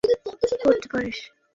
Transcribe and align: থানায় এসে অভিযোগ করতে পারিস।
থানায় 0.03 0.15
এসে 0.15 0.55
অভিযোগ 0.55 0.59
করতে 0.63 0.87
পারিস। 0.93 1.19